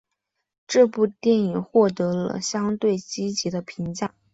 [0.65, 4.15] 这部电影获得了相当积极的评价。